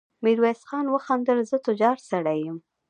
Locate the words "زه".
1.49-1.57